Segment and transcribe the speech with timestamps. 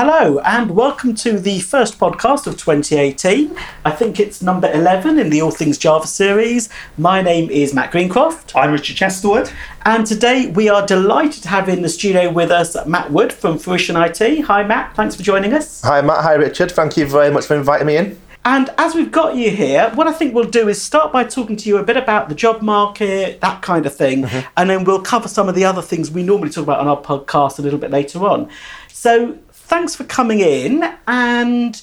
[0.00, 3.58] Hello, and welcome to the first podcast of 2018.
[3.84, 6.68] I think it's number 11 in the All Things Java series.
[6.96, 8.54] My name is Matt Greencroft.
[8.54, 9.52] I'm Richard Chesterwood.
[9.82, 13.58] And today we are delighted to have in the studio with us Matt Wood from
[13.58, 14.42] Fruition IT.
[14.42, 14.94] Hi, Matt.
[14.94, 15.82] Thanks for joining us.
[15.82, 16.22] Hi, Matt.
[16.22, 16.70] Hi, Richard.
[16.70, 18.20] Thank you very much for inviting me in.
[18.44, 21.56] And as we've got you here, what I think we'll do is start by talking
[21.56, 24.48] to you a bit about the job market, that kind of thing, mm-hmm.
[24.56, 27.02] and then we'll cover some of the other things we normally talk about on our
[27.02, 28.48] podcast a little bit later on.
[28.90, 29.38] So,
[29.68, 30.82] thanks for coming in.
[31.06, 31.80] And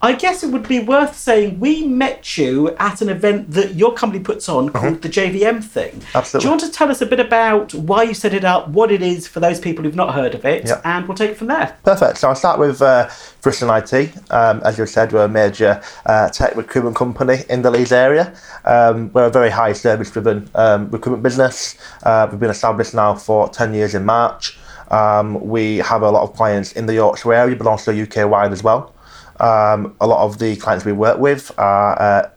[0.00, 3.94] I guess it would be worth saying we met you at an event that your
[3.94, 4.78] company puts on uh-huh.
[4.78, 6.02] called the JVM thing.
[6.14, 6.44] Absolutely.
[6.44, 8.92] Do you want to tell us a bit about why you set it up, what
[8.92, 10.82] it is for those people who've not heard of it, yep.
[10.84, 11.76] and we'll take it from there?
[11.82, 12.18] Perfect.
[12.18, 14.14] So I'll start with uh, Fruition IT.
[14.30, 18.36] Um, as you said, we're a major uh, tech recruitment company in the Leeds area.
[18.64, 21.76] Um, we're a very high service driven um, recruitment business.
[22.04, 24.58] Uh, we've been established now for 10 years in March.
[24.90, 28.52] Um, we have a lot of clients in the Yorkshire area, but also UK wide
[28.52, 28.94] as well.
[29.40, 32.30] Um, a lot of the clients we work with are uh,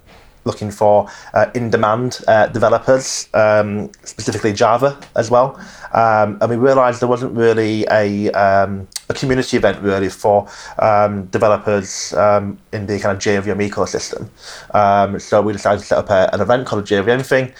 [0.44, 5.60] looking for uh, in-demand uh, developers, um, specifically Java as well.
[5.94, 10.48] Um, and we realised there wasn't really a, um, a community event really for
[10.80, 14.30] um, developers um, in the kind of JVM ecosystem.
[14.76, 17.54] Um, so we decided to set up a, an event called a JVM thing.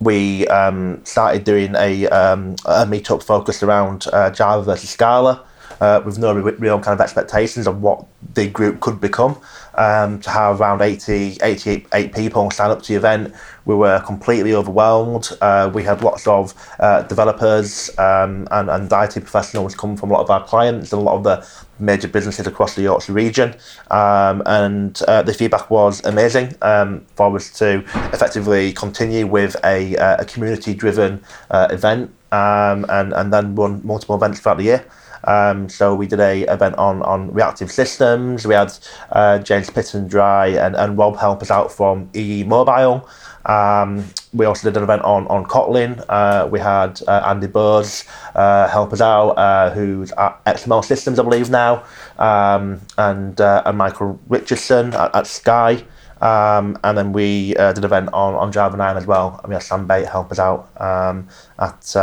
[0.00, 5.44] We um, started doing a, um, a meetup focused around uh, Java versus Scala.
[5.80, 9.40] Uh, with no real kind of expectations of what the group could become.
[9.80, 13.32] Um, to have around 80, 88 people sign up to the event,
[13.64, 15.30] we were completely overwhelmed.
[15.40, 20.20] Uh, we had lots of uh, developers um, and, and professionals come from a lot
[20.20, 21.46] of our clients and a lot of the
[21.78, 23.54] major businesses across the Yorkshire region.
[23.90, 27.78] Um, and uh, the feedback was amazing um, for us to
[28.12, 33.80] effectively continue with a, uh, a community driven uh, event um, and, and then run
[33.82, 34.84] multiple events throughout the year.
[35.24, 38.46] Um, so we did a event on, on reactive systems.
[38.46, 38.72] We had
[39.12, 39.70] uh, James
[40.08, 43.08] Dry and, and Rob help us out from EE Mobile.
[43.46, 46.04] Um, we also did an event on, on Kotlin.
[46.08, 48.04] Uh, we had uh, Andy Buzz
[48.34, 51.84] uh, help us out, uh, who's at XML Systems, I believe, now,
[52.18, 55.84] um, and, uh, and Michael Richardson at, at Sky.
[56.20, 59.40] Um, and then we uh, did an event on, on Java 9 as well.
[59.42, 61.28] And we had Sam Bate help us out um,
[61.58, 61.96] at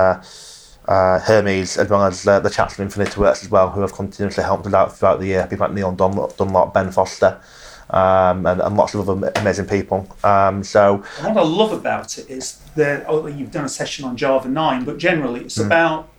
[0.87, 3.93] uh, Hermes, as well as uh, the chaps from Infinity Works as well, who have
[3.93, 5.47] continuously helped us out throughout the year.
[5.49, 7.39] People like Neil Dunlop, Dunlop Ben Foster,
[7.89, 10.07] um, and, and, lots of other amazing people.
[10.23, 14.15] Um, so, what I love about it is that oh, you've done a session on
[14.15, 15.65] Java 9, but generally it's mm.
[15.65, 16.09] about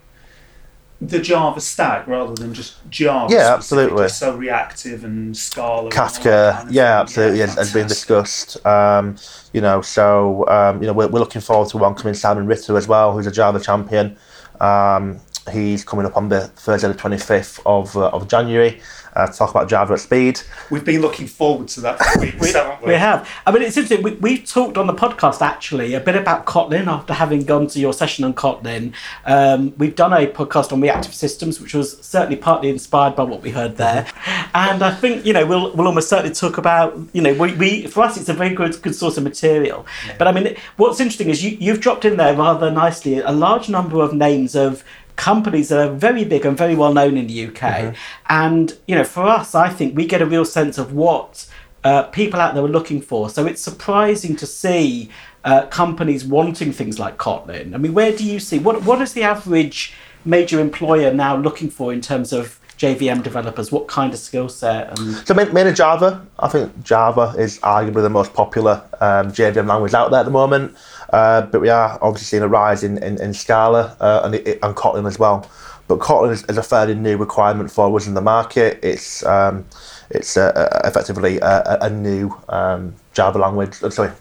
[1.01, 3.33] the Java stack rather than just Java.
[3.33, 4.09] Yeah, absolutely.
[4.09, 5.91] So reactive and Scala.
[5.91, 8.65] Kafka, kind of yeah, absolutely, yeah, has, has, been discussed.
[8.67, 9.17] Um,
[9.53, 12.89] you know, so um, you know we're, we're looking forward to welcoming Simon Ritter as
[12.89, 14.17] well, who's a Java champion.
[14.61, 15.21] Um,
[15.51, 18.81] he's coming up on the Thursday, the 25th of, uh, of January.
[19.19, 20.41] Uh, to talk about Java at speed.
[20.71, 22.89] We've been looking forward to that for weeks, we, haven't we?
[22.89, 23.29] We have.
[23.45, 24.05] I mean, it's interesting.
[24.05, 27.81] We, we've talked on the podcast actually a bit about Kotlin after having gone to
[27.81, 28.93] your session on Kotlin.
[29.25, 33.43] Um, we've done a podcast on reactive systems, which was certainly partly inspired by what
[33.43, 34.05] we heard there.
[34.05, 34.51] Mm-hmm.
[34.55, 37.87] And I think you know we'll we'll almost certainly talk about you know we, we
[37.89, 39.85] for us it's a very good good source of material.
[40.07, 40.17] Yeah.
[40.19, 43.69] But I mean, what's interesting is you you've dropped in there rather nicely a large
[43.69, 44.85] number of names of
[45.19, 47.61] companies that are very big and very well known in the UK.
[47.61, 47.95] Mm-hmm.
[48.31, 51.47] And you know, for us, I think we get a real sense of what
[51.85, 53.29] uh, people out there are looking for.
[53.29, 55.11] So it's surprising to see
[55.45, 57.75] uh, companies wanting things like Kotlin.
[57.75, 59.93] I mean, where do you see what what is the average
[60.25, 63.73] major employer now looking for in terms of JVM developers?
[63.73, 64.99] What kind of skill set?
[64.99, 65.27] And...
[65.27, 66.25] So mainly Java.
[66.39, 70.31] I think Java is arguably the most popular um, JVM language out there at the
[70.31, 70.77] moment.
[71.11, 74.77] Uh, but we are obviously seeing a rise in, in, in Scala uh, and, and
[74.77, 75.49] Kotlin as well.
[75.87, 78.79] But Kotlin is, is, a fairly new requirement for us in the market.
[78.83, 79.65] It's um,
[80.11, 83.83] it's uh, effectively a, a new um, Java language.
[83.83, 84.13] Uh, sorry,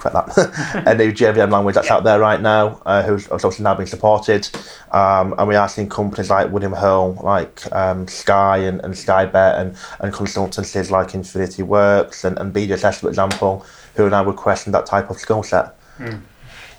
[0.00, 0.82] correct that.
[0.86, 1.94] a new JVM language that's yeah.
[1.94, 4.48] out there right now, uh, who's, also now being supported.
[4.90, 9.60] Um, and we are seeing companies like William Hill, like um, Sky and, and Skybet,
[9.60, 13.64] and, and consultancies like Infinity Works and, and BJSS, for example,
[13.94, 15.76] who are now requesting that type of skill set.
[16.00, 16.22] Mm.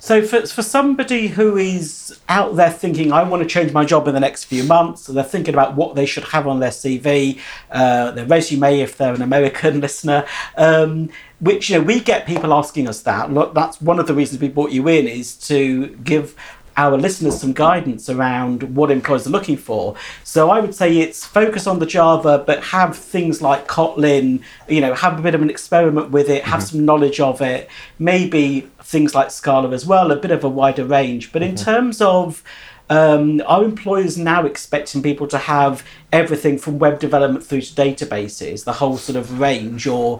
[0.01, 4.07] So for, for somebody who is out there thinking, I want to change my job
[4.07, 6.71] in the next few months, so they're thinking about what they should have on their
[6.71, 7.39] CV,
[7.69, 10.25] uh, their resume if they're an American listener,
[10.57, 13.31] um, which you know we get people asking us that.
[13.31, 16.35] Look, that's one of the reasons we brought you in is to give
[16.77, 19.95] our listeners some guidance around what employers are looking for.
[20.23, 24.81] So I would say it's focus on the Java, but have things like Kotlin, you
[24.81, 26.77] know, have a bit of an experiment with it, have mm-hmm.
[26.77, 27.69] some knowledge of it,
[27.99, 31.31] maybe things like Scala as well, a bit of a wider range.
[31.31, 31.65] But in mm-hmm.
[31.65, 32.43] terms of
[32.89, 35.81] Um, are employers now expecting people to have
[36.11, 40.19] everything from web development through to databases, the whole sort of range, or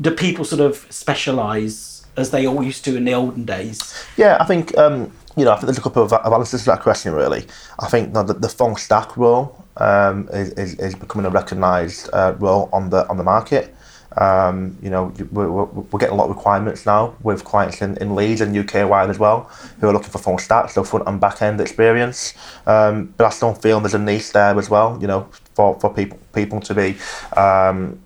[0.00, 3.78] do people sort of specialise as they all used to in the olden days?
[4.16, 6.70] Yeah, I think um, you know I think there's a couple of of answers to
[6.70, 7.46] that question really.
[7.78, 12.10] I think that the, the full stack role um, is, is, is becoming a recognised
[12.12, 13.74] uh, role on the on the market.
[14.18, 17.98] Um, you know, we're, we're, we're getting a lot of requirements now with clients in,
[17.98, 21.06] in Leeds and UK wide as well, who are looking for full stack, so front
[21.06, 22.32] and back end experience.
[22.66, 25.92] Um, but I still feel there's a niche there as well, you know, for, for
[25.92, 26.96] people people to be
[27.36, 28.00] um,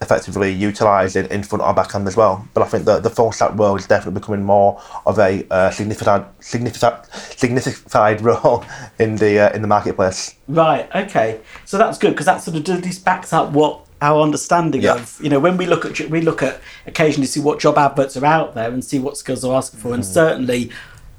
[0.00, 2.46] effectively utilised in, in front or back end as well.
[2.54, 5.70] But I think the, the full stack role is definitely becoming more of a uh,
[5.70, 8.64] significant significant signified role
[8.98, 10.34] in the uh, in the marketplace.
[10.48, 10.88] Right.
[10.94, 11.40] Okay.
[11.64, 14.94] So that's good because that sort of at least backs up what our understanding Yeah.
[14.94, 18.16] of you know when we look at we look at occasionally see what job adverts
[18.16, 20.70] are out there and see what skills they're asking for, and certainly.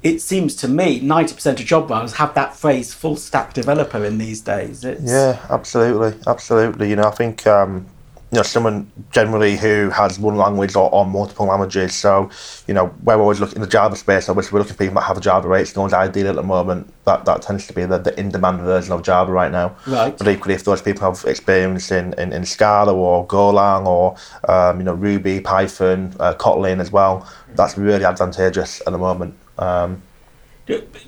[0.02, 4.18] It seems to me 90% of job roles have that phrase full stack developer in
[4.18, 4.82] these days.
[4.82, 6.90] It's, Yeah, absolutely, absolutely.
[6.90, 7.86] You know, I think um,
[8.32, 11.94] you know someone generally who has one language or, or multiple languages.
[11.94, 12.30] So,
[12.66, 14.26] you know, we're always looking in the Java space.
[14.30, 15.92] Obviously, we're looking for people that have a Java 8 skills.
[15.92, 19.30] Ideally, at the moment, that, that tends to be the, the in-demand version of Java
[19.30, 19.76] right now.
[19.86, 20.16] Right.
[20.16, 24.16] But equally, if those people have experience in, in, in Scala or Golang or
[24.50, 29.34] um, you know Ruby, Python, uh, Kotlin as well, that's really advantageous at the moment.
[29.58, 30.00] Um,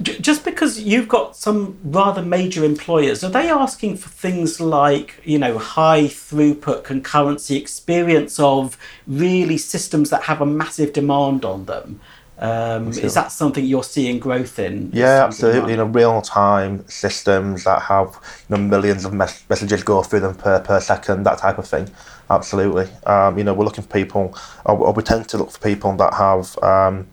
[0.00, 5.38] Just because you've got some rather major employers, are they asking for things like, you
[5.38, 12.00] know, high throughput concurrency experience of really systems that have a massive demand on them?
[12.36, 14.90] Um, is that something you're seeing growth in?
[14.92, 15.70] Yeah, absolutely.
[15.70, 18.18] You know, real time systems that have
[18.48, 21.68] you know millions of mes- messages go through them per, per second, that type of
[21.68, 21.88] thing.
[22.28, 22.88] Absolutely.
[23.06, 25.94] Um, you know, we're looking for people, or, or we tend to look for people
[25.96, 27.06] that have um,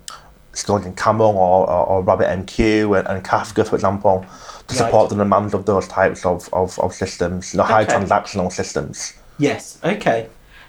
[0.85, 4.25] in Camel or, or, or RabbitMQ and, and Kafka, for example,
[4.67, 4.77] to Right.
[4.85, 7.51] support the demands of those types of, of, of systems.
[7.51, 7.93] the know, high Okay.
[7.93, 9.13] transactional systems.
[9.37, 9.79] Yes.
[9.83, 10.27] Okay.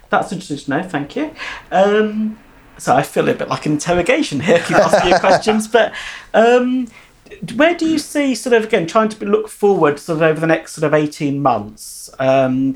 [0.09, 0.87] That's interesting to know.
[0.87, 1.33] Thank you.
[1.71, 2.37] Um,
[2.77, 5.67] so I feel a bit like an interrogation here, keep asking you questions.
[5.67, 5.93] But
[6.33, 6.87] um,
[7.55, 10.47] where do you see, sort of, again, trying to look forward, sort of over the
[10.47, 12.09] next sort of eighteen months?
[12.19, 12.75] Um,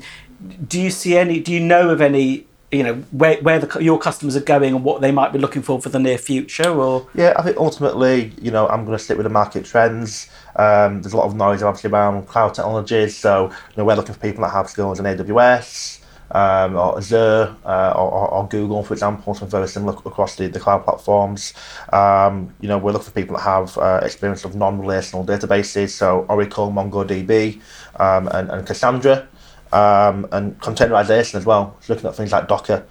[0.66, 1.40] do you see any?
[1.40, 2.46] Do you know of any?
[2.70, 5.62] You know where where the, your customers are going and what they might be looking
[5.62, 9.02] for for the near future, or Yeah, I think ultimately, you know, I'm going to
[9.02, 10.28] stick with the market trends.
[10.56, 14.14] Um, there's a lot of noise obviously around cloud technologies, so you know, we're looking
[14.14, 15.98] for people that have skills in AWS
[16.30, 20.60] um, or Azure uh, or, or, Google, for example, some very similar across the, the
[20.60, 21.54] cloud platforms.
[21.92, 26.26] Um, you know, we're looking for people that have uh, experience of non-relational databases, so
[26.28, 27.60] Oracle, MongoDB,
[27.96, 29.26] um, and, and Cassandra.
[29.70, 32.86] Um, and containerization as well, so looking at things like Docker,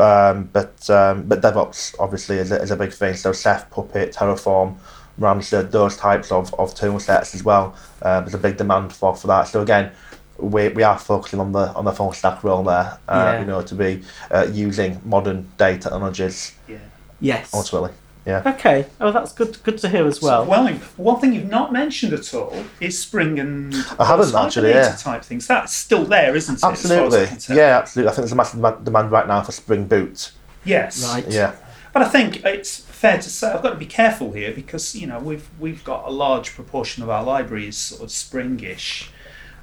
[0.00, 3.14] um, but um, but DevOps obviously is a, is a big thing.
[3.14, 4.76] So Chef, Puppet, Terraform,
[5.20, 7.76] Randstad, those types of, of tool sets as well.
[8.02, 9.44] Uh, there's a big demand for, for that.
[9.44, 9.92] So again,
[10.38, 12.98] we, we are focusing on the on the full stack role there.
[13.08, 13.40] Uh, Yeah.
[13.40, 16.78] You know, to be uh, using modern day technologies Yeah.
[17.20, 17.54] yes?
[17.54, 17.92] ultimately.
[18.26, 18.42] Yeah.
[18.44, 18.86] Okay.
[19.00, 19.62] Oh, that's good.
[19.62, 20.44] Good to hear as well.
[20.44, 24.34] So, well, one thing you've not mentioned at all is Spring and I haven't those
[24.34, 24.96] actually, hibernator yeah.
[24.96, 25.46] type things.
[25.46, 26.64] That's still there, isn't it?
[26.64, 27.56] as as Absolutely.
[27.56, 28.10] Yeah, absolutely.
[28.10, 30.32] I think there's a massive demand- demand right now for Spring Boot.
[30.64, 31.04] Yes.
[31.04, 31.26] Right.
[31.28, 31.54] Yeah.
[31.92, 35.06] But I think it's fair to say I've got to be careful here because you
[35.06, 39.08] know we've we've got a large proportion of our library is sort of springish.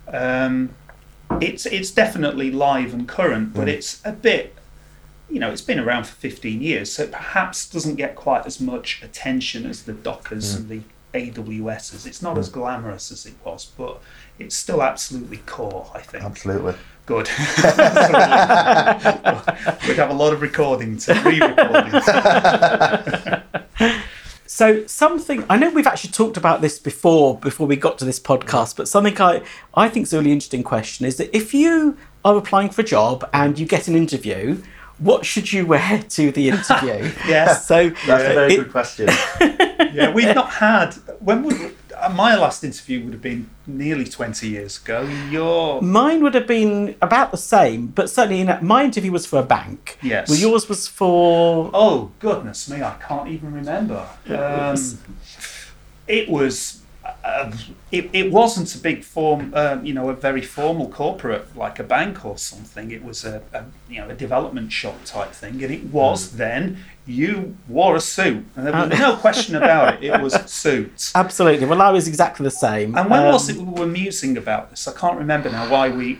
[0.07, 0.69] Um,
[1.41, 4.55] it's it's definitely live and current, but it's a bit.
[5.29, 8.59] You know, it's been around for 15 years, so it perhaps doesn't get quite as
[8.59, 10.81] much attention as the Dockers and the
[11.13, 12.05] AWSs.
[12.05, 12.53] It's not as mm.
[12.53, 14.01] glamorous as it was, but
[14.37, 16.23] it's still absolutely core, I think.
[16.23, 16.75] Absolutely.
[17.05, 17.27] Good.
[19.87, 22.01] We'd have a lot of recording to re-recording.
[24.53, 28.19] So something I know we've actually talked about this before before we got to this
[28.19, 29.41] podcast, but something I
[29.73, 32.83] I think is a really interesting question is that if you are applying for a
[32.83, 34.61] job and you get an interview,
[34.99, 37.11] what should you wear to the interview?
[37.27, 37.67] Yes.
[37.71, 39.09] So That's a very it- good question.
[39.93, 44.47] yeah, we've not had when would uh, my last interview would have been nearly twenty
[44.49, 45.03] years ago.
[45.29, 49.39] Your Mine would have been about the same, but certainly in, my interview was for
[49.39, 49.97] a bank.
[50.01, 50.29] Yes.
[50.29, 54.05] Well, yours was for oh goodness me, I can't even remember.
[54.27, 54.75] Um,
[56.07, 56.81] it was.
[57.33, 57.51] Uh,
[57.91, 61.83] it, it wasn't a big form, um, you know, a very formal corporate like a
[61.83, 62.91] bank or something.
[62.91, 66.77] It was a, a you know a development shop type thing, and it was then
[67.05, 70.03] you wore a suit, and there was no question about it.
[70.03, 71.11] It was suits.
[71.15, 71.65] absolutely.
[71.65, 72.95] Well, I was exactly the same.
[72.97, 74.87] And when Um, was it we were musing about this?
[74.87, 76.19] I can't remember now why we.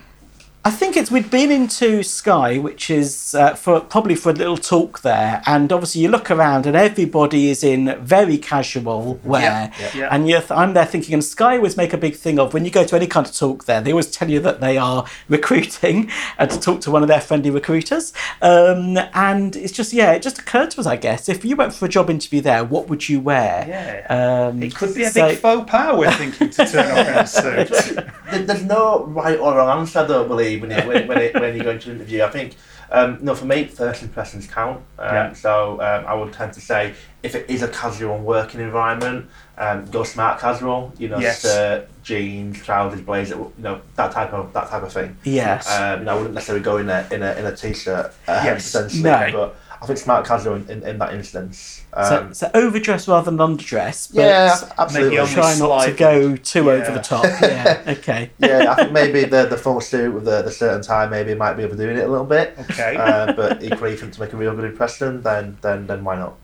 [0.66, 4.34] I think think it's we'd been into Sky, which is uh, for probably for a
[4.34, 9.72] little talk there, and obviously you look around and everybody is in very casual wear,
[9.80, 10.10] Yeah, yeah.
[10.12, 12.64] and you're th- I'm there thinking, and Sky always make a big thing of when
[12.66, 15.06] you go to any kind of talk there, they always tell you that they are
[15.30, 20.12] recruiting and to talk to one of their friendly recruiters, um, and it's just yeah,
[20.12, 22.64] it just occurred to us, I guess, if you went for a job interview there,
[22.66, 23.66] what would you wear?
[23.68, 24.48] Yeah.
[24.50, 27.14] Um, It could be a so- big faux pas we're thinking to turn up in
[27.16, 28.06] a suit.
[28.48, 31.56] There's no right or wrong answer, I don't believe, when, it, when, when, it, when
[31.56, 32.24] you go into an interview.
[32.24, 32.56] I think,
[32.92, 34.78] um, no, for me, first impressions count.
[35.00, 35.34] Um, Yeah.
[35.34, 36.94] So um, I would tend to say,
[37.24, 40.94] if it is a casual working environment, um, go smart casual.
[40.98, 41.42] You know, Yes.
[41.42, 43.36] shirt, jeans, trousers, blazer.
[43.36, 45.16] You know, that type of that type of thing.
[45.24, 45.70] Yes.
[45.72, 48.14] Um, you know, I wouldn't necessarily go in a in a in a t-shirt.
[48.28, 48.66] Uh, Yes.
[48.66, 49.30] essentially, No.
[49.32, 51.84] but I think smart casual in, in, in that instance.
[51.94, 55.20] so, Um, so overdress rather than underdress, but yeah, absolutely.
[55.20, 56.72] only try not to go too Yeah.
[56.72, 57.26] over the top.
[57.42, 58.32] Yeah, okay.
[58.40, 61.36] yeah, I think maybe the the full suit with the, the shirt and tie maybe
[61.36, 62.56] might be overdoing it a little bit.
[62.62, 62.96] Okay.
[62.96, 66.04] Uh, but equally, if you want to make a real good impression, then then then
[66.06, 66.36] why not?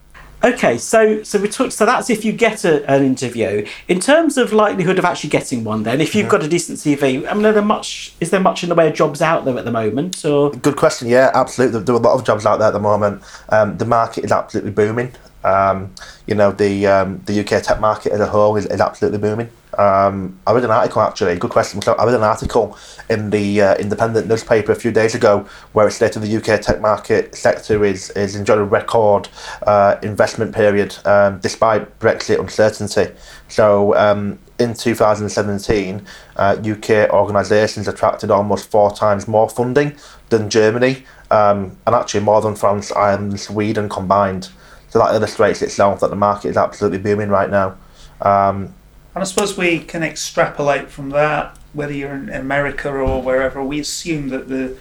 [0.42, 1.74] Okay, so so we talked.
[1.74, 3.66] So that's if you get a, an interview.
[3.90, 7.30] In terms of likelihood of actually getting one, then if you've got a decent CV,
[7.30, 8.14] I mean, are there much?
[8.22, 10.24] Is there much in the way of jobs out there at the moment?
[10.24, 11.10] Or Good question.
[11.10, 11.82] Yeah, absolutely.
[11.82, 13.22] There are a lot of jobs out there at the moment.
[13.50, 15.12] Um, the market is absolutely booming.
[15.44, 15.94] Um,
[16.26, 19.50] you know, the um, the UK tech market as a whole is, is absolutely booming.
[19.80, 21.38] Um, I read an article actually.
[21.38, 21.82] Good question.
[21.82, 22.78] So I read an article
[23.10, 26.82] in the uh, Independent newspaper a few days ago where it stated the UK tech
[26.82, 29.30] market sector is is enjoying a record
[29.66, 33.16] uh, investment period um, despite Brexit uncertainty.
[33.48, 36.06] So um, in 2017,
[36.36, 39.96] uh, UK organisations attracted almost four times more funding
[40.28, 44.50] than Germany, um, and actually more than France, and Sweden combined.
[44.90, 47.78] So that illustrates itself that the market is absolutely booming right now.
[48.22, 48.74] Um,
[49.16, 53.64] And I suppose we can extrapolate from that, whether you're in America or wherever.
[53.64, 54.78] We assume that the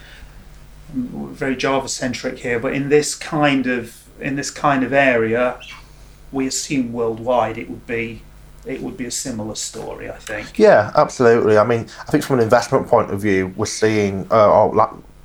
[0.95, 5.59] we're very Java centric here, but in this kind of in this kind of area,
[6.33, 8.23] we assume worldwide it would be
[8.67, 10.11] it would be a similar story.
[10.11, 10.59] I think.
[10.59, 11.57] Yeah, absolutely.
[11.57, 14.69] I mean, I think from an investment point of view, we're seeing, uh,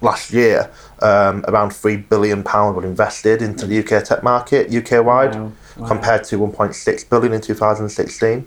[0.01, 5.03] last year, um, around three billion pound were invested into the UK tech market, UK
[5.03, 5.87] wide, Wow, wow.
[5.87, 8.45] compared to 1.6 billion in 2016.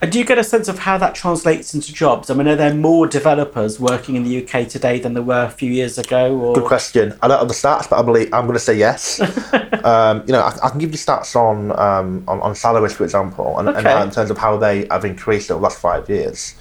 [0.00, 2.28] And do you get a sense of how that translates into jobs?
[2.30, 5.50] I mean, are there more developers working in the UK today than there were a
[5.50, 6.36] few years ago?
[6.38, 7.16] Or Good question.
[7.22, 9.20] I don't have the stats, but I believe I'm going to say yes.
[9.84, 13.04] um, you know, I, I can give you stats on um, on, on salaries, for
[13.04, 14.02] example, and, and Okay.
[14.02, 16.54] in terms of how they have increased over the last five years.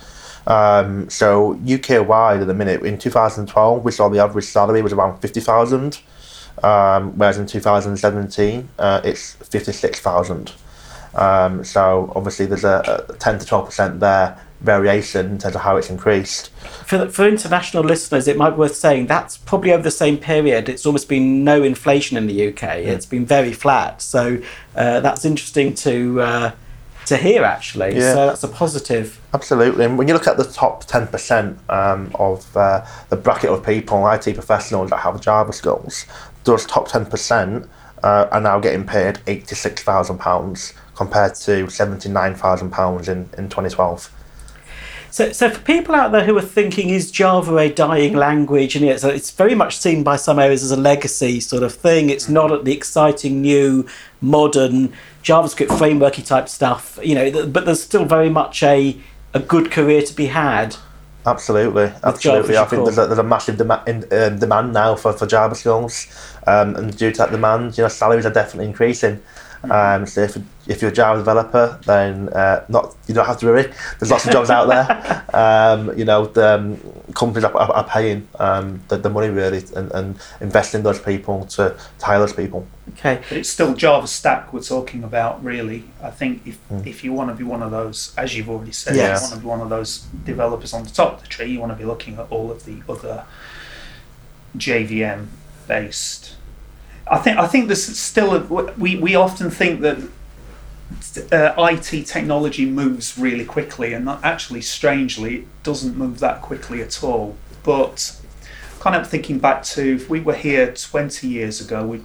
[0.48, 4.91] Um, so UK wide at the minute in 2012 we saw the average salary was
[4.91, 6.00] around 50,000,
[6.63, 10.53] um, whereas in 2017 uh, it's 56,000.
[11.15, 15.62] Um, so obviously there's a, a 10 to 12 percent there variation in terms of
[15.62, 16.50] how it's increased.
[16.86, 20.70] for, for international listeners, it might be worth saying that's probably over the same period.
[20.70, 22.63] It's almost been no inflation in the UK.
[22.77, 24.01] It's been very flat.
[24.01, 24.41] So
[24.75, 26.51] uh, that's interesting to uh,
[27.08, 27.96] to hear, actually.
[27.96, 28.13] Yeah.
[28.13, 29.20] So that's a positive.
[29.34, 29.86] Absolutely.
[29.86, 34.08] And when you look at the top 10% um, of uh, the bracket of people,
[34.10, 36.06] IT professionals that have Java skills,
[36.44, 37.68] those top 10%
[38.03, 44.12] uh, are now getting paid £86,000 compared to £79,000 in, in 2012.
[45.10, 48.78] So, so for people out there who are thinking, is Java a dying language?
[48.78, 52.10] And it's, it's very much seen by some areas as a legacy sort of thing.
[52.10, 53.86] It's not at the exciting new
[54.22, 57.30] modern JavaScript frameworky type stuff, you know.
[57.30, 58.98] th- But there's still very much a
[59.34, 60.76] a good career to be had.
[61.26, 62.58] Absolutely, absolutely.
[62.58, 65.56] I think there's a, there's a massive dema- in, um, demand now for, for Java
[65.56, 66.08] skills,
[66.48, 69.22] um, and due to that demand, you know, salaries are definitely increasing.
[69.70, 70.38] Um, so if,
[70.68, 73.72] if you're a Java developer, then uh, not you don't have to worry.
[74.00, 75.18] There's lots of jobs out there.
[75.34, 76.77] Um, you know, the um,
[77.13, 81.46] companies are, are, are paying um, the, the money really and, and investing those people
[81.46, 82.68] to, to hire those people.
[82.89, 83.22] Okay.
[83.30, 85.86] But it's still Java Stack we're talking about, really.
[86.03, 88.98] I think if, if you want to be one of those, as you've already said,
[88.98, 89.22] Yes.
[89.22, 91.62] you want to be one of those developers on the top of the tree, you
[91.62, 93.24] want to be looking at all of the other
[94.58, 95.27] JVM
[95.68, 96.36] based.
[97.08, 98.39] I think I think there's still a,
[98.77, 99.98] we we often think that
[101.31, 107.03] uh, IT technology moves really quickly, and actually, strangely, it doesn't move that quickly at
[107.03, 107.36] all.
[107.63, 108.17] But
[108.79, 112.01] kind of thinking back to if we were here 20 years ago, we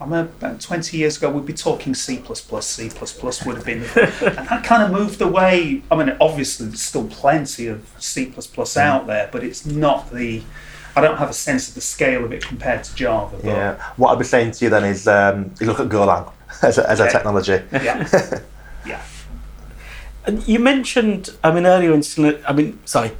[0.00, 4.48] I mean, about 20 years ago, we'd be talking C++, C++ would have been, and
[4.48, 5.82] that kind of moved away.
[5.90, 8.30] I mean, obviously, there's still plenty of C++
[8.76, 10.42] out there, but it's not the,
[10.96, 13.36] I don't have a sense of the scale of it compared to Java.
[13.36, 13.92] But Yeah.
[13.96, 16.88] What I'd be saying to you then is um, you look at Golang as a,
[16.90, 17.60] as a technology.
[17.70, 18.08] yeah.
[18.86, 19.02] yeah.
[20.24, 22.02] And you mentioned, I mean, earlier in,
[22.48, 23.12] I mean, sorry,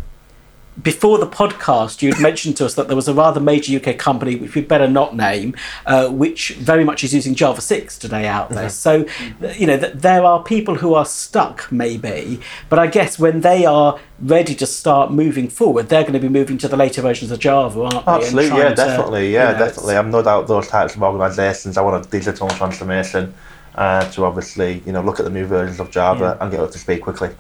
[0.83, 4.37] before the podcast, you'd mentioned to us that there was a rather major UK company,
[4.37, 5.55] which we'd better not name,
[5.87, 8.69] uh, which very much is using Java 6 today out there.
[8.69, 9.07] So,
[9.55, 13.65] you know, th- there are people who are stuck, maybe, but I guess when they
[13.65, 17.31] are ready to start moving forward, they're going to be moving to the later versions
[17.31, 18.13] of Java, aren't they?
[18.13, 19.97] Absolutely, yeah, to, definitely, you yeah, know, definitely.
[19.97, 21.77] I'm no doubt those types of organisations.
[21.77, 23.35] I want a digital transformation
[23.77, 26.71] uh, to obviously, you know, look at the new versions of Java and get up
[26.73, 27.31] to speed quickly.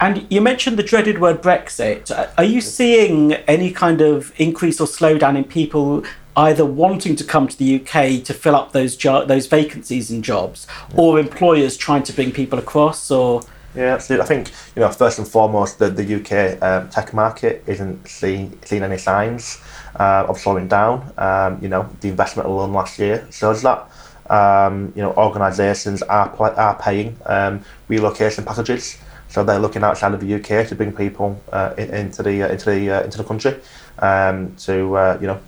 [0.00, 2.10] And you mentioned the dreaded word Brexit.
[2.10, 6.04] Uh, Are you seeing any kind of increase or slowdown in people
[6.36, 10.22] either wanting to come to the UK to fill up those jo- those vacancies in
[10.22, 13.10] jobs, or employers trying to bring people across?
[13.10, 13.42] Or
[13.74, 14.22] Yeah, absolutely.
[14.22, 18.56] I think you know first and foremost the the UK um, tech market isn't seeing
[18.64, 19.60] seeing any signs
[19.98, 21.12] uh, of slowing down.
[21.18, 23.90] Um, you know, the investment alone last year shows that.
[24.30, 28.98] Um, you know, organisations are pl- are paying um, relocation packages,
[29.28, 32.48] so they're looking outside of the UK to bring people uh, in, into the uh,
[32.48, 33.56] into the uh, into the country
[33.98, 35.40] um, to uh, you know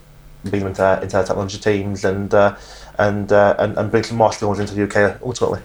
[0.44, 2.56] bring them into into their technology teams and uh,
[2.98, 5.60] and, uh, and and bring some more skills into the UK ultimately.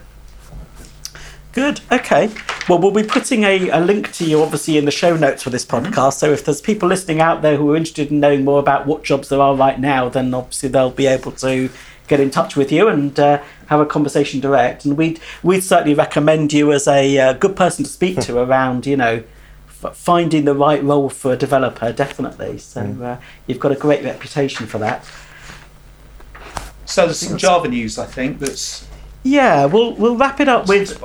[1.52, 1.80] Good.
[1.90, 2.30] Okay.
[2.68, 5.48] Well, we'll be putting a, a link to you, obviously, in the show notes for
[5.48, 6.14] this podcast.
[6.14, 9.04] So if there's people listening out there who are interested in knowing more about what
[9.04, 11.70] jobs there are right now, then obviously they'll be able to
[12.08, 14.84] get in touch with you and uh, have a conversation direct.
[14.84, 18.86] And we'd we'd certainly recommend you as a uh, good person to speak to around,
[18.86, 19.22] you know.
[19.82, 22.58] f- Finding the right role for a developer, definitely.
[22.58, 25.04] So uh, you've got a great reputation for that.
[26.84, 28.86] So there's some Java news, I think, that's
[29.22, 31.00] Yeah, we'll we'll wrap it up with.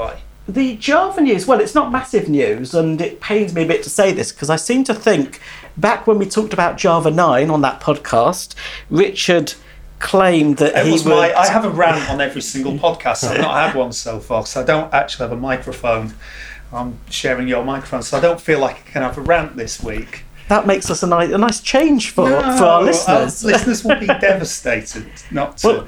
[0.47, 3.89] The Java news, well, it's not massive news, and it pains me a bit to
[3.89, 5.39] say this because I seem to think
[5.77, 8.55] back when we talked about Java 9 on that podcast,
[8.89, 9.53] Richard
[10.01, 11.11] claimed that It he was would.
[11.11, 11.33] my.
[11.33, 13.23] I have a rant on every single podcast.
[13.23, 16.13] I've not had one so far, so I don't actually have a microphone.
[16.73, 19.81] I'm sharing your microphone, so I don't feel like I can have a rant this
[19.83, 20.23] week.
[20.49, 23.43] that makes us a nice, a nice change for, No, for our listeners.
[23.43, 25.67] listeners will be devastated not to.
[25.67, 25.87] Well,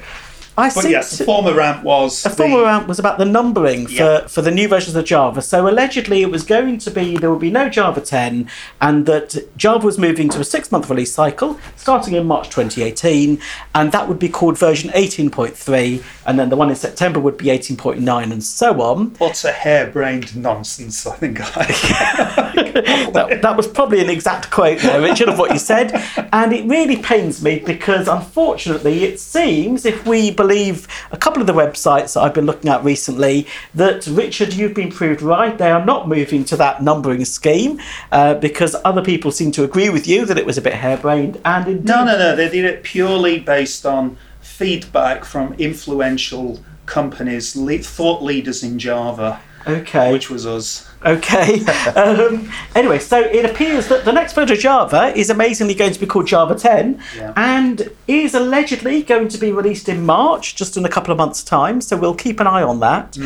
[0.56, 3.86] I but yes, the former rant was A the- former rant was about the numbering
[3.86, 4.26] for, Yeah.
[4.28, 5.42] for the new versions of Java.
[5.42, 8.48] So allegedly, it was going to be there would be no Java 10,
[8.80, 13.40] and that Java was moving to a six-month release cycle starting in March 2018,
[13.74, 17.46] and that would be called version 18.3, and then the one in September would be
[17.46, 19.06] 18.9, and so on.
[19.18, 21.04] What a harebrained nonsense.
[21.06, 22.42] I think I.
[22.54, 25.92] that, that was probably an exact quote there, Richard, of what you said.
[26.32, 31.46] And it really pains me because, unfortunately, it seems, if we believe a couple of
[31.46, 35.56] the websites that I've been looking at recently, that, Richard, you've been proved right.
[35.56, 37.80] They are not moving to that numbering scheme
[38.12, 41.40] uh, because other people seem to agree with you that it was a bit harebrained.
[41.44, 42.36] And indeed, No, no, no.
[42.36, 47.54] They did it purely based on feedback from influential companies,
[47.86, 50.12] thought leaders in Java, Okay.
[50.12, 50.88] which was us.
[51.04, 51.64] Okay.
[51.96, 56.00] um, anyway, so it appears that the next version of Java is amazingly going to
[56.00, 57.32] be called Java 10 Yeah.
[57.36, 61.42] and is allegedly going to be released in March, just in a couple of months'
[61.42, 61.80] time.
[61.80, 63.16] So we'll keep an eye on that.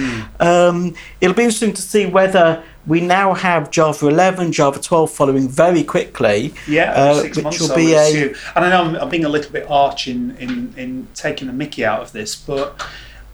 [0.41, 5.49] Um, it'll be interesting to see whether we now have Java 11, Java 12 following
[5.49, 6.55] very quickly.
[6.67, 7.61] Yeah, uh, six which months.
[7.61, 8.29] will be a.
[8.57, 11.53] And I know I'm, I'm being a little bit arch in, in, in taking the
[11.53, 12.83] mickey out of this, but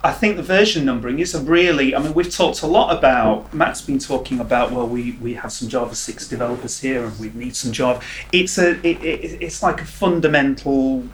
[0.05, 1.97] I think the version numbering is a really.
[1.97, 3.55] I mean, we've talked a lot about.
[3.55, 4.71] Matt's been talking about.
[4.71, 8.03] Well, we, we have some Java six developers here, and we need some Java.
[8.31, 8.73] It's a.
[8.87, 11.09] It, it, it's like a fundamental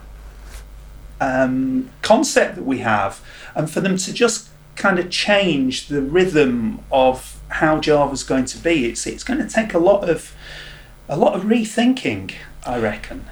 [1.20, 3.24] um, concept that we have,
[3.54, 8.58] and for them to just kind of change the rhythm of how Java's going to
[8.58, 10.34] be, it's it's going to take a lot of
[11.08, 12.32] a lot of rethinking,
[12.66, 13.26] I reckon.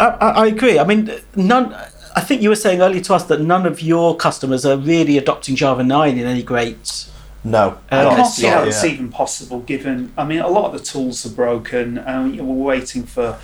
[0.00, 0.78] I I agree.
[0.78, 1.76] I mean, none.
[2.16, 5.18] I think you were saying earlier to us that none of your customers are really
[5.18, 7.06] adopting Java 9 in any great.
[7.42, 8.68] No, Uh, I can't see yet, how yeah.
[8.68, 9.60] it's even possible.
[9.60, 13.36] Given, I mean, a lot of the tools are broken, and we're waiting for.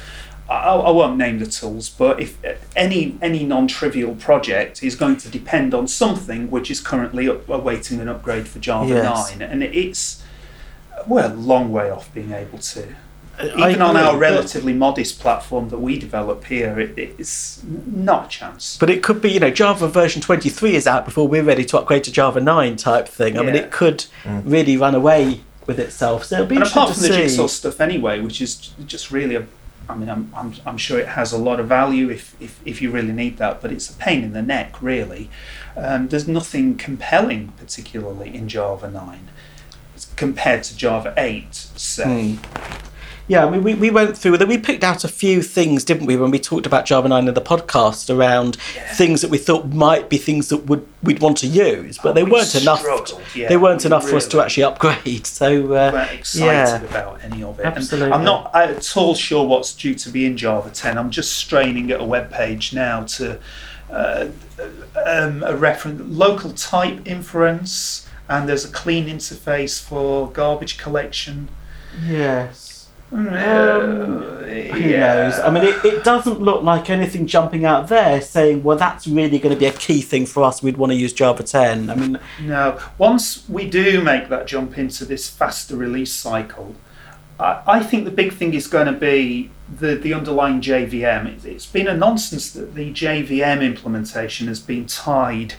[0.48, 2.36] I, I won't name the tools, but if
[2.74, 8.00] any any non-trivial project is going to depend on something which is currently up, awaiting
[8.00, 9.30] an upgrade for Java Yes.
[9.38, 10.22] nine, and it's
[11.06, 12.94] we're a long way off being able to.
[13.40, 17.62] I Even on agree, our but- relatively modest platform that we develop here, it, it's
[17.64, 18.76] not a chance.
[18.78, 21.78] But it could be, you know, Java version 23 is out before we're ready to
[21.78, 23.38] upgrade to Java 9 type thing.
[23.38, 24.06] I mean, it could
[24.44, 26.24] really run away with itself.
[26.24, 27.22] So it'll be and interesting apart to from the see.
[27.22, 29.46] jigsaw stuff anyway, which is just really a,
[29.88, 32.80] I mean, I'm, I'm, I'm sure it has a lot of value if, if, if
[32.82, 35.28] you really need that, but it's a pain in the neck, really.
[35.76, 39.28] Um, there's nothing compelling, particularly in Java 9,
[40.16, 42.32] compared to Java 8, say.
[42.34, 42.86] Hmm.
[43.30, 44.48] Yeah, I mean, we, we went through that.
[44.48, 47.32] We picked out a few things, didn't we, when we talked about Java 9 in
[47.32, 48.56] the podcast around
[48.94, 52.24] things that we thought might be things that would we'd want to use, but they
[52.24, 52.82] We weren't enough.
[53.36, 55.26] yeah, they weren't we enough for us to actually upgrade.
[55.40, 57.66] So uh, weren't excited yeah, about any of it.
[57.66, 58.12] And Absolutely.
[58.12, 60.98] I'm not at all sure what's due to be in Java 10.
[60.98, 63.38] I'm just straining at a web page now to
[63.92, 64.26] uh,
[65.06, 71.48] um, a reference local type inference, and there's a clean interface for garbage collection.
[72.04, 72.69] yes.
[73.12, 75.38] Um, Who knows?
[75.40, 79.38] I mean, it, it doesn't look like anything jumping out there saying, well, that's really
[79.38, 80.62] going to be a key thing for us.
[80.62, 81.90] We'd want to use Java 10.
[81.90, 82.78] I mean, No.
[82.98, 86.76] Once we do make that jump into this faster release cycle,
[87.40, 91.26] I, I think the big thing is going to be the, the underlying JVM.
[91.26, 95.54] It, it's been a nonsense that the JVM implementation has been tied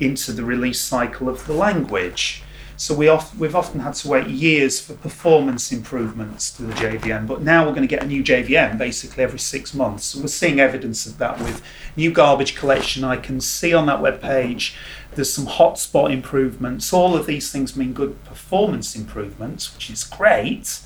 [0.00, 2.42] into the release cycle of the language.
[2.78, 7.26] So we oft, we've often had to wait years for performance improvements to the JVM,
[7.26, 10.04] but now we're going to get a new JVM basically every six months.
[10.04, 11.60] So we're seeing evidence of that with
[11.96, 13.02] new garbage collection.
[13.02, 14.76] I can see on that web page
[15.16, 16.92] there's some hotspot improvements.
[16.92, 20.80] All of these things mean good performance improvements, which is great.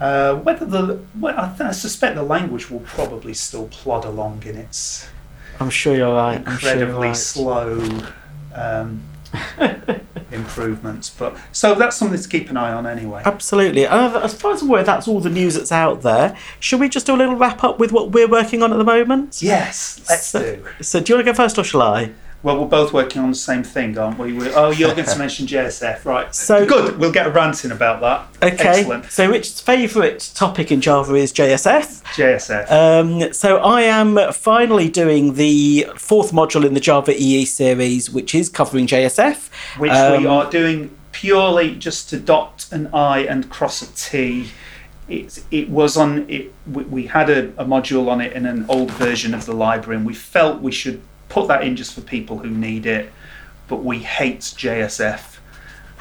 [0.00, 4.42] Uh, whether the well, I, th- I suspect the language will probably still plod along
[4.44, 5.08] in its
[5.60, 6.42] I'm sure you're right.
[6.44, 7.16] I'm sure you're incredibly right.
[7.16, 8.00] slow
[8.52, 9.02] um,
[10.34, 11.10] improvements.
[11.10, 13.22] But so that's something to keep an eye on anyway.
[13.24, 13.86] Absolutely.
[13.86, 16.36] And as far as I'm aware, that's all the news that's out there.
[16.60, 18.84] Should we just do a little wrap up with what we're working on at the
[18.84, 19.40] moment?
[19.42, 20.64] Yes, let's So- do.
[20.80, 22.10] So, do you want to go first or shall I?
[22.44, 24.34] Well, we're both working on the same thing, aren't we?
[24.34, 26.32] we oh, you're going to mention JSF, right?
[26.34, 26.98] So- good.
[26.98, 28.52] We'll get a rant in about that.
[28.52, 28.80] Okay.
[28.80, 29.10] Excellent.
[29.10, 32.02] So, Richard's favourite topic in Java is JSF.
[32.04, 32.70] JSF.
[32.70, 38.34] Um, so I am finally doing the fourth module in the Java EE series, which
[38.34, 39.48] is covering JSF.
[39.78, 44.50] which Um, we are doing purely just to dot an I and cross a T.
[45.08, 46.52] It, it was on it.
[46.70, 49.96] We, we had a, a module on it in an old version of the library,
[49.96, 53.12] and we felt we should put that in just for people who need it.
[53.68, 55.38] But we hate JSF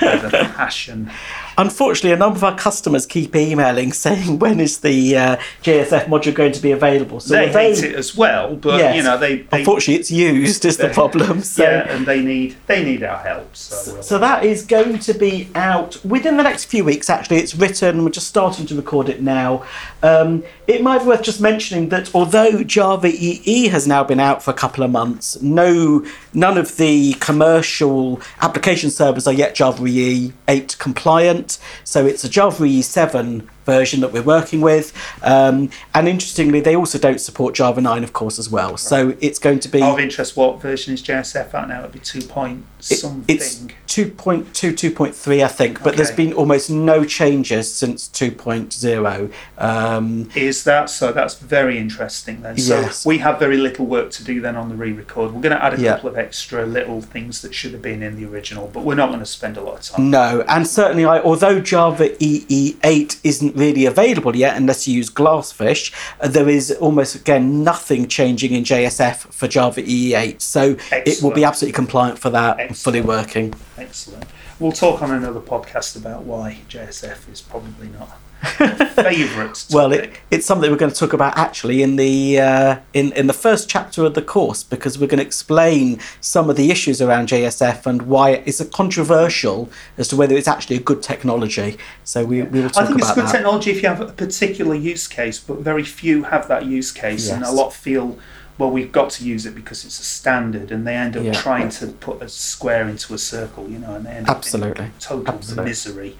[0.01, 1.11] with a passion.
[1.57, 6.33] Unfortunately, a number of our customers keep emailing saying when is the uh, JSF module
[6.33, 7.19] going to be available.
[7.19, 8.95] So they we're hate it as well, but Yes.
[8.95, 9.37] you know they.
[9.37, 11.41] they Unfortunately, it's used is the problem.
[11.41, 13.55] So, yeah, and they need they need our help.
[13.55, 17.09] So, so that is going to be out within the next few weeks.
[17.09, 18.03] Actually, it's written.
[18.03, 19.65] We're just starting to record it now.
[20.01, 24.41] Um, it might be worth just mentioning that although Java EE has now been out
[24.43, 29.85] for a couple of months, no, none of the commercial application servers are yet Java
[29.85, 31.42] EE 8 compliant.
[31.83, 34.93] So it's a Java EE 7 version that we're working with.
[35.23, 38.77] Um, and interestingly, they also don't support Java 9, of course, as well.
[38.77, 39.81] So it's going to be.
[39.81, 41.79] of interest, what version is JSF at now?
[41.79, 43.23] It'd be two point It- something.
[43.35, 49.31] It's 2.2, 2.3, I think, but there's been almost no changes since 2.0.
[49.57, 51.11] Um, Is that so?
[51.11, 52.57] That's very interesting then.
[52.57, 53.05] So Yes.
[53.05, 55.31] we have very little work to do then on the re-record.
[55.33, 55.93] We're going to add a Yeah.
[55.93, 59.07] couple of extra little things that should have been in the original, but we're not
[59.09, 60.09] going to spend a lot of time.
[60.09, 63.17] no, and certainly, I, although Java EE 8
[63.55, 68.63] really available yet unless you use Glassfish, uh, there is almost again nothing changing in
[68.63, 70.41] JSF for Java EE 8.
[70.41, 73.53] So it will be absolutely compliant for that, and fully working.
[73.77, 74.25] Excellent.
[74.59, 78.09] We'll talk on another podcast about why JSF is probably not
[78.43, 79.65] favourite.
[79.73, 83.27] Well, it, it's something we're going to talk about actually in the uh, in in
[83.27, 87.01] the first chapter of the course because we're going to explain some of the issues
[87.01, 91.77] around JSF and why it's a controversial as to whether it's actually a good technology.
[92.03, 92.81] So we, we will talk about that.
[92.83, 93.31] I think it's good that.
[93.31, 97.29] technology if you have a particular use case, but very few have that use case,
[97.29, 98.17] and a lot feel,
[98.57, 101.33] well, we've got to use it because it's a standard, and they end up Yeah.
[101.33, 104.85] trying to put a square into a circle, you know, and they end up Absolutely.
[104.85, 105.69] in total Absolutely.
[105.69, 106.17] misery.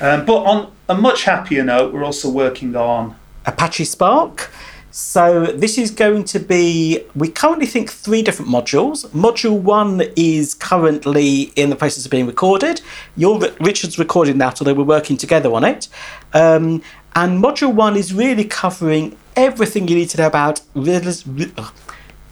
[0.00, 4.50] Um, but on a much happier note, we're also working on Apache Spark.
[4.90, 7.02] So this is going to be.
[7.14, 9.06] We currently think three different modules.
[9.08, 12.80] Module one is currently in the process of being recorded.
[13.14, 15.88] You're Richard's recording that, although we're working together on it.
[16.32, 16.82] Um,
[17.14, 21.72] and module one is really covering everything you need to know about res- re- ugh,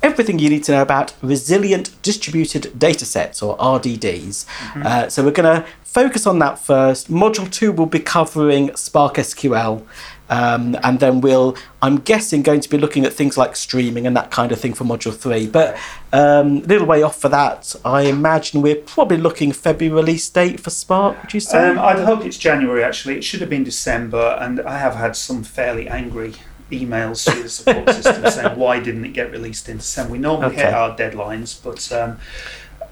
[0.04, 4.46] everything you need to know about resilient distributed data sets or RDDs.
[4.76, 7.10] Uh, so we're going to focus on that first.
[7.10, 9.86] Module two will be covering Spark SQL.
[10.28, 14.16] Um, and then we'll, I'm guessing, going to be looking at things like streaming and
[14.16, 15.46] that kind of thing for module three.
[15.46, 15.76] But
[16.12, 20.60] um, a little way off for that, I imagine we're probably looking February release date
[20.60, 21.20] for Spark.
[21.22, 21.70] Would you say?
[21.70, 23.16] Um, I'd hope it's January actually.
[23.16, 26.34] It should have been December, and I have had some fairly angry
[26.70, 30.12] emails to the support system saying why didn't it get released in December?
[30.12, 30.64] We normally Okay.
[30.64, 32.18] hit our deadlines, but um,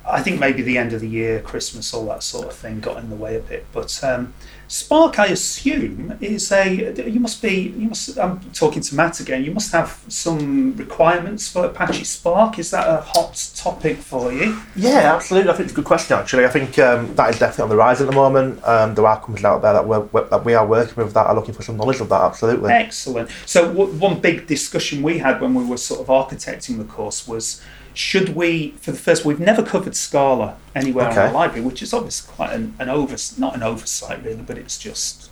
[0.09, 2.99] I think maybe the end of the year, Christmas, all that sort of thing got
[2.99, 3.67] in the way a bit.
[3.73, 4.35] But um,
[4.73, 6.95] Spark, I assume, is a.
[7.07, 7.75] You must be.
[7.77, 8.19] You must.
[8.19, 9.45] I'm talking to Matt again.
[9.45, 12.59] You must have some requirements for Apache Spark.
[12.59, 14.59] Is that a hot topic for you?
[14.75, 15.51] Yeah, absolutely.
[15.51, 16.17] I think it's a good question.
[16.17, 18.65] Actually, I think um, that is definitely on the rise at the moment.
[18.67, 21.35] Um, there are companies out there that, we're, that we are working with that are
[21.35, 22.23] looking for some knowledge of that.
[22.23, 22.73] Absolutely.
[22.73, 23.29] Excellent.
[23.45, 27.29] So w- one big discussion we had when we were sort of architecting the course
[27.29, 27.61] was
[27.95, 31.27] should we, for the first, we've never covered Scala anywhere in Okay.
[31.27, 34.79] our library, which is obviously quite an, an over, not an oversight really, but it's
[34.79, 35.31] just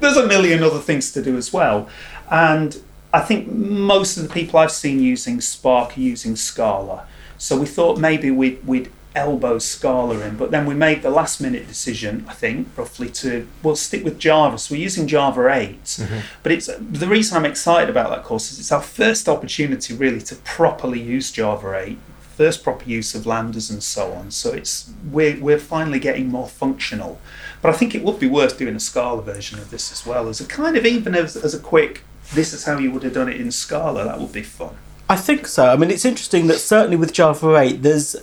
[0.00, 1.88] there's a million other things to do as well.
[2.30, 7.06] And I think most of the people I've seen using Spark are using Scala.
[7.38, 11.40] So we thought maybe we'd, we'd elbow Scala in, but then we made the last
[11.40, 14.58] minute decision, I think, roughly to, well, stick with Java.
[14.58, 15.82] So we're using Java 8.
[15.84, 16.18] Mm-hmm.
[16.42, 20.20] But it's the reason I'm excited about that course is it's our first opportunity really
[20.22, 21.98] to properly use Java 8
[22.40, 24.30] first proper use of lambdas and so on.
[24.30, 27.20] So it's we're we're finally getting more functional.
[27.60, 30.26] But I think it would be worth doing a Scala version of this as well
[30.26, 32.02] as a kind of even as, as a quick.
[32.32, 34.04] This is how you would have done it in Scala.
[34.04, 34.74] That would be fun.
[35.10, 35.66] I think so.
[35.66, 38.16] I mean, it's interesting that certainly with Java 8, there's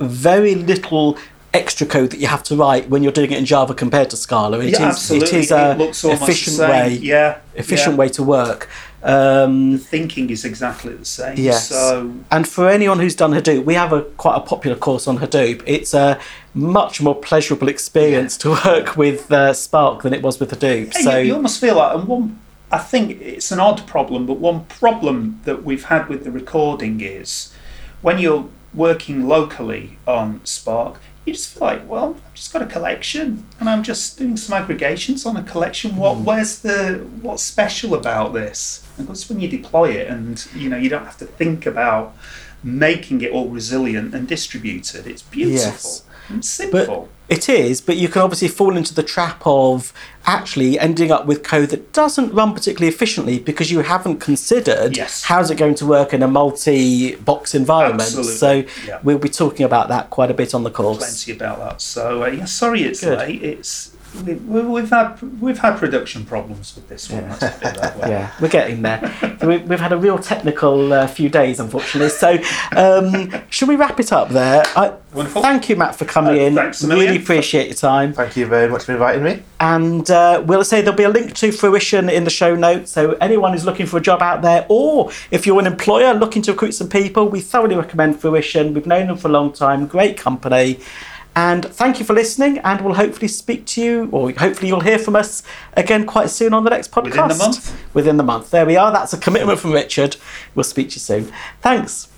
[0.00, 1.16] very little
[1.52, 4.16] extra code that you have to write when you're doing it in Java compared to
[4.16, 4.60] Scala.
[4.60, 5.38] It is- yeah, absolutely.
[5.38, 7.98] It is a looks efficient way, Yeah, efficient yeah.
[7.98, 8.68] way to work.
[9.02, 11.36] Um, Thinking is exactly the same.
[11.38, 11.68] Yes.
[11.70, 15.18] So and for anyone who's done Hadoop, we have a quite a popular course on
[15.18, 15.62] Hadoop.
[15.66, 16.20] It's a
[16.54, 20.92] much more pleasurable experience to work with uh, Spark than it was with Hadoop.
[20.94, 22.38] Yeah, so you, you almost feel like, and one,
[22.70, 27.00] I think it's an odd problem, but one problem that we've had with the recording
[27.00, 27.52] is
[28.02, 32.66] when you're working locally on Spark, you just feel like, well, I've just got a
[32.66, 35.96] collection, and I'm just doing some aggregations on a collection.
[35.96, 36.24] What, mm.
[36.24, 38.86] where's the, what's special about this?
[38.96, 42.16] And that's when you deploy it, and you know, you don't have to think about
[42.62, 45.06] making it all resilient and distributed.
[45.06, 46.04] It's beautiful Yes.
[46.28, 47.08] and simple.
[47.30, 49.92] It is, but you can obviously fall into the trap of
[50.26, 55.22] actually ending up with code that doesn't run particularly efficiently because you haven't considered Yes.
[55.24, 58.02] how's it going to work in a multi-box environment.
[58.02, 58.50] Absolutely, So
[58.86, 58.98] yeah.
[59.02, 60.98] we'll be talking about that quite a bit on the course.
[60.98, 61.80] plenty about that.
[61.80, 63.18] So uh, yeah, sorry it's Good.
[63.18, 63.42] late.
[63.42, 63.89] It's
[64.24, 67.28] we've had we've had production problems with this one.
[67.28, 68.10] Let's put it that way.
[68.10, 69.14] Yeah, we're getting there.
[69.40, 72.10] So we, we've had a real technical uh, few days, unfortunately.
[72.10, 72.38] So,
[72.76, 74.62] um, should we wrap it up there?
[74.76, 75.42] I, Wonderful.
[75.42, 76.54] Thank you, Matt, for coming Uh, in.
[76.54, 77.06] thanks a million.
[77.10, 78.12] Really appreciate your time.
[78.12, 79.42] Thank you very much for inviting me.
[79.58, 82.92] And uh, we'll say there'll be a link to Fruition in the show notes.
[82.92, 86.42] So anyone who's looking for a job out there, or if you're an employer looking
[86.42, 88.72] to recruit some people, we thoroughly recommend Fruition.
[88.72, 89.86] We've known them for a long time.
[89.88, 90.78] Great company.
[91.36, 92.58] And thank you for listening.
[92.58, 95.42] And we'll hopefully speak to you, or hopefully you'll hear from us
[95.74, 97.04] again quite soon on the next podcast.
[97.04, 97.94] Within the month.
[97.94, 98.50] Within the month.
[98.50, 98.92] There we are.
[98.92, 100.16] That's a commitment from Richard.
[100.54, 101.32] We'll speak to you soon.
[101.60, 102.08] Thanks.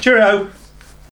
[0.00, 0.50] Cheerio.